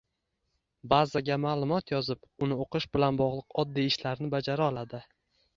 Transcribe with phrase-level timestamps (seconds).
[0.93, 5.05] Bazaga ma’lumot yozib, uni o’qish bilan bog’liq oddiy ishlarni bajara oladi